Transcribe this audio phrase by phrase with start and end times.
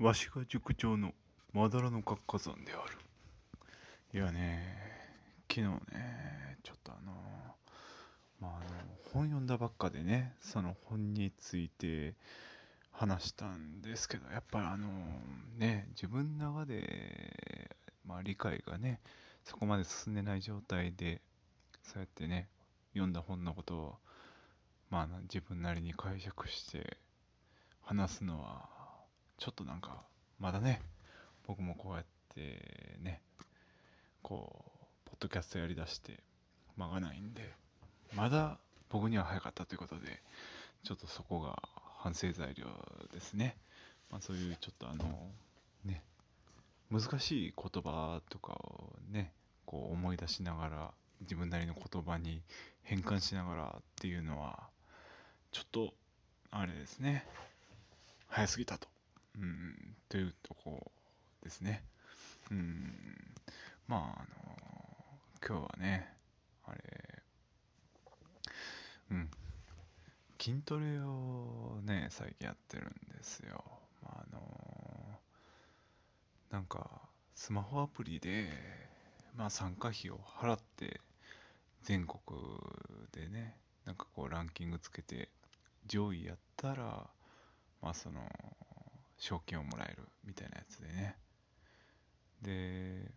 [0.00, 1.12] わしが塾長の
[1.52, 2.98] まだらの活火山である。
[4.12, 4.76] いやね、
[5.48, 7.12] 昨日ね、ちょっとあの、
[8.40, 8.66] まあ、あの
[9.12, 12.14] 本読んだばっかでね、その本について
[12.90, 14.88] 話したんですけど、やっぱりあの
[15.56, 19.00] ね、自分の中で、まあ、理解がね、
[19.44, 21.22] そこまで進んでない状態で、
[21.84, 22.48] そうやってね、
[22.94, 23.94] 読んだ本のことを、
[24.90, 26.96] まあ、自分なりに解釈して
[27.80, 28.73] 話すのは、
[29.38, 30.02] ちょっとなんか、
[30.38, 30.80] まだね、
[31.46, 33.20] 僕もこうやってね、
[34.22, 36.20] こう、ポッドキャストやりだして
[36.76, 37.52] 間がないんで、
[38.14, 38.58] まだ
[38.88, 40.22] 僕には早かったということで、
[40.84, 41.62] ちょっとそこが
[41.98, 42.66] 反省材料
[43.12, 43.56] ですね。
[44.10, 45.04] まあそういうちょっとあの、
[45.84, 46.02] ね、
[46.90, 49.32] 難しい言葉とかをね、
[49.66, 52.42] こう思い出しながら、自分なりの言葉に
[52.82, 54.68] 変換しながらっていうのは、
[55.52, 55.94] ちょっと、
[56.50, 57.26] あれですね、
[58.28, 58.93] 早すぎたと。
[59.36, 60.92] うん、というとこ
[61.42, 61.84] ですね。
[62.50, 62.94] うん、
[63.88, 64.56] まあ、あの
[65.46, 66.12] 今日はね、
[66.64, 67.22] あれ、
[69.10, 69.30] うん、
[70.40, 73.64] 筋トレをね、最近やってるんですよ。
[74.02, 75.20] まあ、あの
[76.50, 77.00] なんか、
[77.34, 78.48] スマホアプリで、
[79.36, 81.00] まあ、参加費を払って、
[81.82, 82.20] 全国
[83.12, 85.28] でね、なんかこうランキングつけて、
[85.86, 87.06] 上位やったら、
[87.82, 88.22] まあその、
[89.24, 91.16] 賞金をもらえるみたいなやつでね。
[92.42, 93.10] で、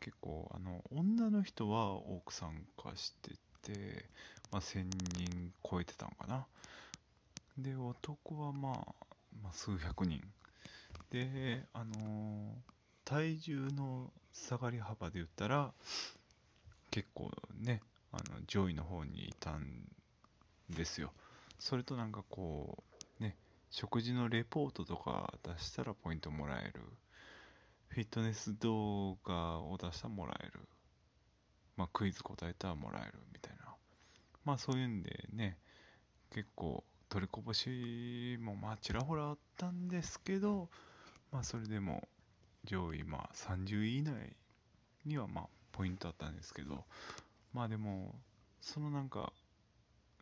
[0.00, 4.06] 結構、あの、女の人は多く参加してて、
[4.50, 4.84] まあ、1000
[5.18, 6.46] 人超えてたのかな。
[7.58, 9.06] で、男はまあ、
[9.42, 10.22] まあ、数百人。
[11.10, 12.52] で、あのー、
[13.04, 15.74] 体重の下がり幅で言ったら、
[16.90, 19.86] 結構ね、あの上位の方にいたん
[20.70, 21.12] ですよ。
[21.58, 22.91] それとなんかこう、
[23.72, 26.82] 食事のレポートとか出したらポイントもらえる。
[27.88, 30.60] フィットネス動画を出したらもらえる。
[31.78, 33.74] まあ、クイズ答えたらもらえるみたいな。
[34.44, 35.56] まあそういうんでね、
[36.34, 40.68] 結構取りこぼしもまあちらほらあったんですけど、
[41.32, 42.06] まあそれでも
[42.64, 44.12] 上位まあ30位以内
[45.06, 46.84] にはまあポイントあったんですけど、
[47.54, 48.14] まあでも、
[48.60, 49.32] そのなんか、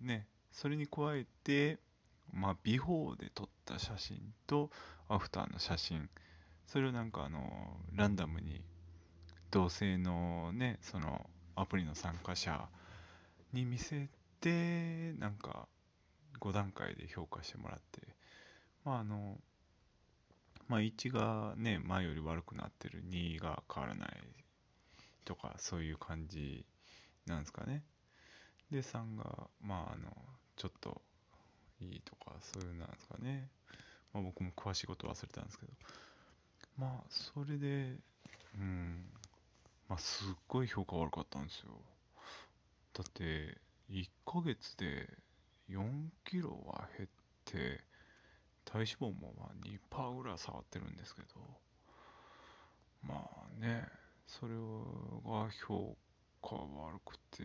[0.00, 1.78] ね、それに加えて、
[2.32, 4.70] まあ、ビフォーで撮った写真と
[5.08, 6.08] アフターの写真。
[6.66, 8.62] それをなんかあのランダムに
[9.50, 12.68] 同性のねそのアプリの参加者
[13.52, 14.08] に見せ
[14.40, 15.68] てなんか
[16.40, 18.02] 5段階で評価してもらって。
[18.84, 19.38] まああの
[20.68, 23.04] まあ1がね前より悪くなってる。
[23.08, 24.10] 2が変わらない
[25.24, 26.64] とかそういう感じ
[27.26, 27.82] なんですかね。
[28.70, 30.10] で3がまああの
[30.56, 31.02] ちょっと
[31.80, 33.48] いいとか、そういうなんですかね。
[34.12, 35.72] まあ僕も詳しいこと忘れたんですけど。
[36.78, 37.96] まあ、それで、
[38.58, 39.04] うん、
[39.88, 41.70] まあすっごい評価悪かったんですよ。
[42.92, 43.58] だって、
[43.90, 45.08] 1ヶ月で
[45.70, 47.08] 4キロは減っ
[47.44, 47.80] て、
[48.64, 51.28] 体脂肪もまあ2%ぐらい下がってるんですけど、
[53.02, 53.86] まあね、
[54.26, 55.96] それが評
[56.42, 57.44] 価悪くて、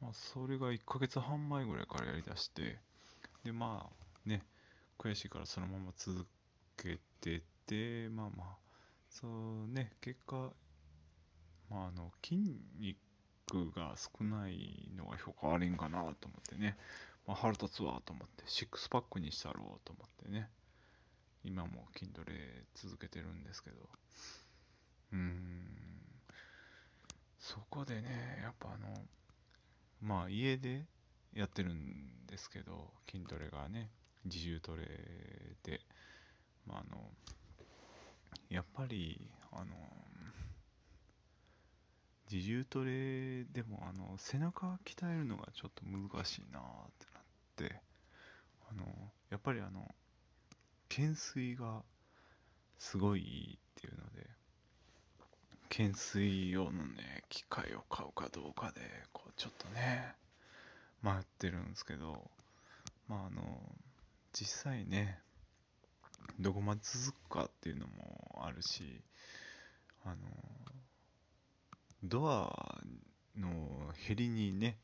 [0.00, 2.78] まあそれが1ヶ月半前ぐらいからやりだして、
[3.48, 4.42] で、まあね、
[4.98, 6.26] 悔しいからそのまま続
[6.76, 8.56] けてて、まあまあ、
[9.08, 10.52] そうね、結果、
[11.70, 12.36] まああの、筋
[12.78, 16.76] 肉が少ないのが評価悪いんかなと思ってね、
[17.26, 20.50] まあ、腹立つわと思って、シックスパックにしたろうと思ってね、
[21.42, 23.76] 今も筋トレ続けてるんですけど、
[25.14, 25.64] うーん、
[27.38, 28.88] そこでね、やっぱあの、
[30.02, 30.84] まあ家で
[31.38, 33.90] やってるんですけど、筋トレがね、
[34.24, 34.82] 自重トレ
[35.62, 35.80] で、
[36.66, 37.00] まあ、あの、
[38.50, 39.66] やっぱり、あの、
[42.28, 46.62] 自重トレでも、あの、背中鍛えるのがちょっと難しいなっ
[46.98, 47.80] てなって、
[48.72, 48.84] あの、
[49.30, 49.94] やっぱりあの、
[50.88, 51.84] 懸垂が
[52.80, 54.26] すごいいいっていうので、
[55.70, 58.80] 懸垂用のね、機械を買うかどうかで、
[59.12, 60.16] こう、ちょっとね、
[61.02, 62.30] 回ってるんですけど、
[63.08, 63.42] まああの、
[64.32, 65.18] 実際ね、
[66.38, 69.00] どこまで続くかっていうのもあるし、
[70.04, 70.16] あの、
[72.04, 72.78] ドア
[73.36, 74.78] のヘリにね、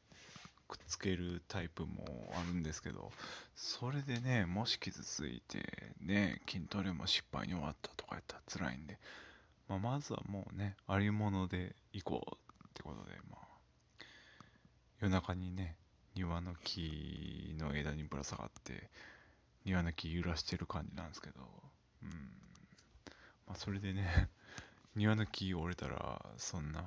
[0.67, 3.13] くっつけるタイプもあるんですけど、
[3.55, 8.99] それでね、もし傷ついて、ね、筋トレも失敗に終わったとかやったら辛いんで、
[9.69, 13.47] まあ、まずはもうね、ありもので行こうってことで、まあ、
[15.01, 15.77] 夜中にね、
[16.15, 18.91] 庭の木の枝にぶら下がって
[19.65, 21.35] 庭の木揺らしてる感じなんですけど
[22.03, 22.11] うん。
[23.47, 24.29] まあ、それでね、
[24.95, 26.83] 庭の木折れたら、そんな、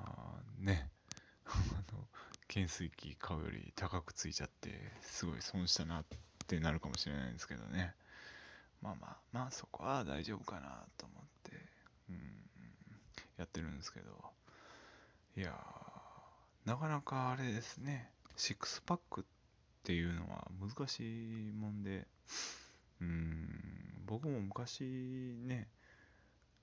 [0.58, 0.90] ね、
[1.46, 2.08] あの、
[2.48, 6.06] 懸垂器買うより高くついちゃって、すごい損したなっ
[6.48, 7.96] てなるかもしれないんですけどね。
[8.82, 11.70] まあまあ、まあそこは大丈夫かなと思って、
[12.10, 12.48] うん、
[13.38, 14.34] やってるんですけど、
[15.36, 19.24] いやー、なかなかあれですね、シックスパックっ
[19.84, 22.08] ていうのは難しいもんで、
[23.02, 25.68] うん、僕も昔ね、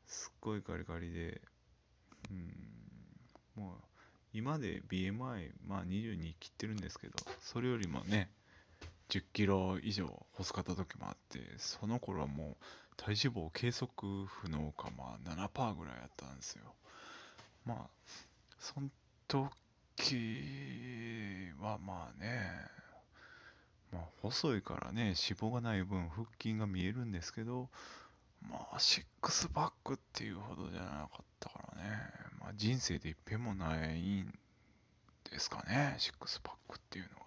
[0.07, 1.41] すっごいガリガリで、
[2.31, 2.35] う
[3.61, 3.75] ん、もう
[4.33, 8.31] 今で BMI、まあ22切ってるんですけど、それよりもね、
[9.09, 12.65] 10キロ以上細かった時もあって、その頃はもう
[12.97, 16.75] 体脂肪計測不能か、まあ7%ぐらいやったんですよ。
[17.67, 17.79] まあ、
[18.59, 18.89] その
[19.97, 22.51] 時はまあね、
[23.93, 27.69] まあ細いからね、脂肪がない分腹筋が見えるんですけど、
[28.43, 31.91] まあシックスパックっていうほどじゃなかったからね、
[32.41, 34.33] まあ人生で一遍もないん
[35.31, 37.25] ですかね、シックスパックっていうのが。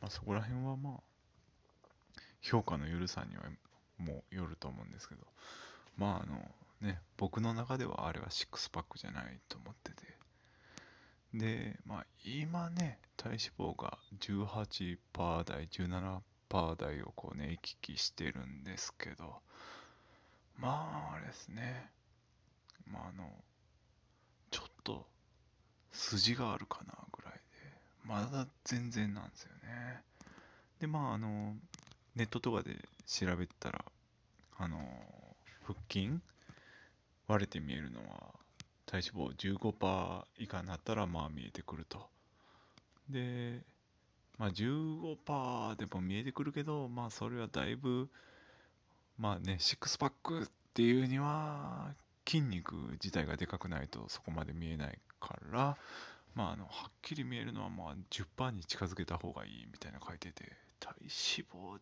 [0.00, 1.00] まあ、そこら辺はまあ、
[2.42, 3.44] 評価の緩さには
[3.96, 5.22] もうよると思うんですけど、
[5.96, 6.36] まああの
[6.82, 10.18] ね、僕の中ではあれはシックスパックじゃないと思ってて、
[11.34, 19.40] で、まあ今ね、体脂肪が18%台、17%台をこうね、行き来してるんですけど、
[20.56, 21.90] まああれですね、
[22.86, 23.28] まああの、
[24.52, 25.06] ちょっと
[25.90, 27.40] 筋があるかなぐらいで、
[28.04, 30.02] まだ全然なんですよね。
[30.78, 31.56] で、まああの、
[32.14, 32.76] ネットとかで
[33.06, 33.84] 調べたら、
[34.58, 34.78] あの、
[35.64, 36.20] 腹筋
[37.26, 38.43] 割れて見えるのは、
[38.86, 42.08] 体脂肪15%以下になったら、まあ見えてくると。
[43.08, 43.60] で、
[44.38, 48.08] まあ15%でも見えてくるけど、まあそれはだいぶ、
[49.18, 51.94] まあね、シックスパックっていうには、
[52.26, 55.76] 筋肉自体がでかくないとそこまで見えないから、
[56.34, 61.10] まあ、あのはっきり見えるのはまあ10%に近づけた方がいいみたいな書いてて、体脂
[61.52, 61.78] 肪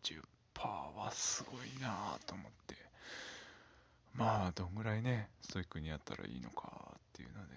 [0.55, 2.75] 10%はすごいなと思って、
[4.13, 6.92] まあ、どんぐらいね、ストイックにやったらいいのか
[7.23, 7.55] っていうので、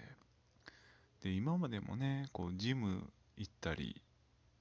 [1.23, 4.01] で、今までもね、こう、ジム行ったり、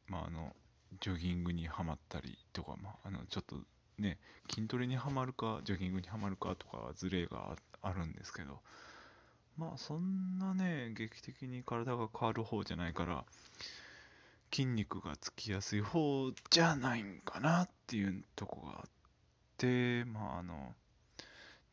[0.08, 0.54] まあ、あの、
[1.00, 3.56] ジョギングにはまったりとか、まあ、あの、ちょっと
[3.98, 4.18] ね、
[4.52, 8.60] 筋トレにはまるか、ジョギングにはまるかとか、ズレがあるんですけど、
[9.56, 13.24] まあ、そんなね、劇的に体が変わる方じゃないから、
[14.52, 18.90] 筋肉がつきやすい方じゃないんかなっていうとこがあっ
[19.58, 20.74] て、まああの、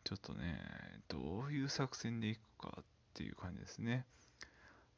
[0.03, 0.59] ちょっとね、
[1.07, 4.05] どういう作戦でいくかっていう感じですね。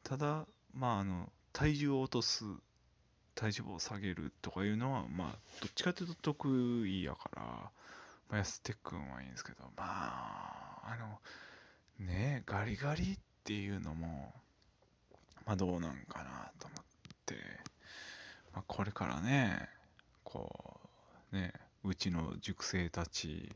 [0.04, 2.46] ただ、まああの、体重を落とす、
[3.34, 7.72] 体脂肪を下げるとかいうのは、まあ、どっちかというと得意やから、ま
[8.32, 14.34] あ、安手君はいいんですけど、まあ、あの、ねえガリガリっていうのも、
[15.46, 16.82] まあどうなんかなと思っ
[17.26, 17.36] て、
[18.54, 19.70] まあ、これからね、
[20.24, 20.80] こ
[21.32, 21.54] う、ね、
[21.84, 23.52] うちの塾生たち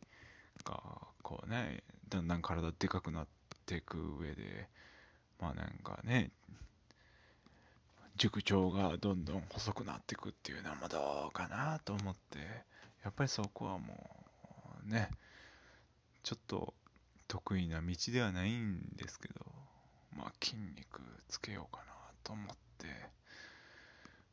[0.63, 0.81] が、
[1.21, 3.38] こうね、だんだん体でかくなって
[3.77, 4.67] いく上で、
[5.39, 6.31] まあなんかね、
[8.17, 12.39] 塾長がどんどん細くなっていくっていうのはどうかなと思って、
[13.03, 14.25] やっぱりそこはも
[14.85, 15.09] うね、
[16.23, 16.73] ちょっと
[17.27, 19.45] 得意な道ではないんですけど、
[20.17, 22.47] まあ筋肉つけようかなと思っ
[22.77, 22.87] て、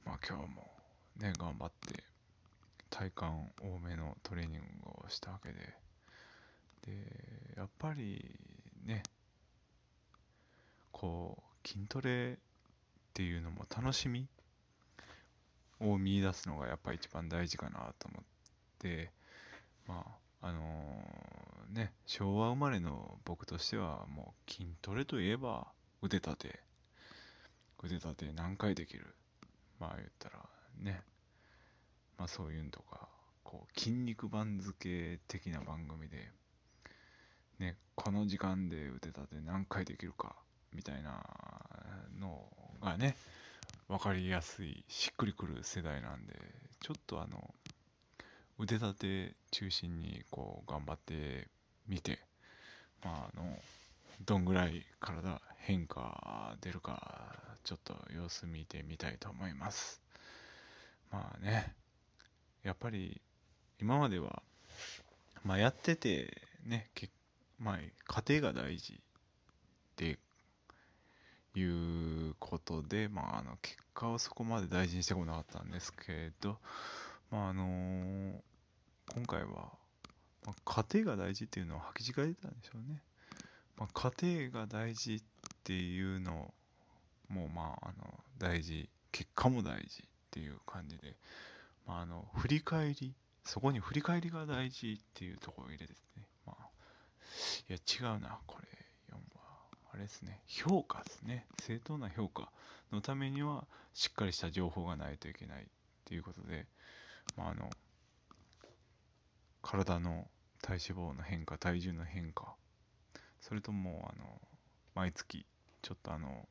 [0.05, 0.71] まあ今日も
[1.19, 2.02] ね、頑張って
[2.90, 3.26] 体幹
[3.62, 5.59] 多めのトレーニングをしたわけで、
[6.87, 8.35] で、やっぱり
[8.85, 9.02] ね、
[10.99, 12.37] こう、筋トレっ
[13.12, 14.26] ていうのも楽しみ
[15.79, 18.25] を見出すのがやっぱ一番大事かなと思っ
[18.79, 19.11] て、
[19.87, 20.07] ま
[20.41, 25.67] あ、あのー、ね、昭和生まれの僕としてはもう筋トレといえば
[26.00, 26.61] 腕立て、
[27.85, 29.15] 腕立て何回できる？
[29.79, 30.37] まあ言ったら
[30.79, 31.03] ね、
[32.17, 33.07] まあそういうのとか、
[33.45, 36.31] こう、筋肉番付的な番組で、
[37.59, 40.37] ね、この時間で腕立て何回できるか、
[40.75, 41.23] みたいな
[42.20, 42.50] の
[42.82, 43.16] がね、
[43.88, 46.35] 分かりやすい、しっくりくる世代なんで、
[46.80, 47.54] ちょっとあの、
[48.58, 51.49] 腕立て中心にこう頑張って
[51.87, 52.18] みて、
[53.04, 53.58] まああの、
[54.25, 60.00] どんぐらい体変化出るか、ちょっと様子見てみたいと思います。
[61.11, 61.75] まあね、
[62.62, 63.20] やっぱり
[63.80, 64.42] 今までは、
[65.44, 66.90] まあやっててね、
[67.58, 67.78] まあ
[68.23, 68.96] 家庭が大事っ
[69.96, 70.18] て
[71.57, 76.59] いうことで、まああの結果をそこまで大事にしてこなかったんですけど、
[77.31, 78.33] まああのー、
[79.15, 79.73] 今回は
[80.47, 83.03] まあ、家庭が大事っていうのを履き違えたんでしょうね。
[83.77, 85.21] まあ、家庭が大事っ
[85.65, 86.55] ていうの
[87.29, 91.17] もまああの大事結果も大事っていう感じで、
[91.87, 93.13] まあ、あの振り返り
[93.45, 96.69] そこに振り返りが大事っていうところを入れてですね、まあ、
[97.69, 98.69] いや違うなこれ
[99.97, 102.50] あれですね評価ですね正当な評価
[102.93, 105.67] のためにはしっかりした情報がないといけないっ
[106.05, 106.67] ていうことで、
[107.35, 107.71] まあ、あの
[109.62, 110.29] 体の
[110.61, 112.55] 体脂肪の変化体重の変化
[113.41, 114.41] それともあの
[114.95, 115.47] 毎月
[115.81, 116.47] ちょっとあの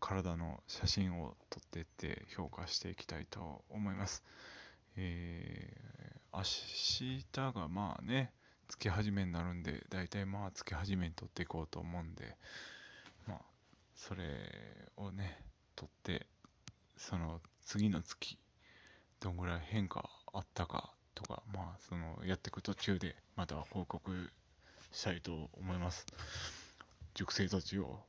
[0.00, 4.22] 体の写真を撮っていって評価していきたいと思います。
[4.96, 6.42] えー、明
[7.32, 8.32] 日がまあね、
[8.68, 12.36] 月始めになるんで、だいたいまあ月始めに撮っていこうと思うんで、
[13.26, 13.40] まあ、
[13.94, 14.22] それ
[14.96, 15.38] をね、
[15.74, 16.26] 撮って、
[16.96, 18.38] その次の月、
[19.20, 24.30] どんぐらい変化あったかとか、まあ、そのやっていく途中でまた報告
[24.92, 26.06] したいと思います。
[27.14, 28.00] 熟成たちを、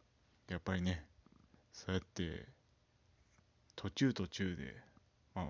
[0.49, 1.05] やっぱりね、
[1.73, 2.45] そうやって
[3.75, 4.75] 途中途中で、
[5.35, 5.45] まあ、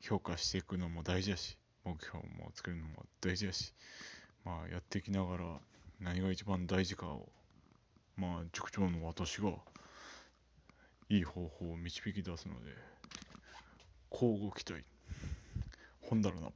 [0.00, 3.74] 評価していくのも大事だし、目標も作るのも大事だし、
[4.44, 5.44] まあ、やっていきながら
[6.00, 7.28] 何が一番大事かを、
[8.16, 9.50] まあ、塾長の私が
[11.08, 12.70] いい方法を導き出すので、
[14.10, 14.84] 交互期待。
[16.00, 16.48] ほんだらな。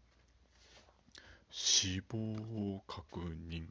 [1.51, 3.67] 死亡確認。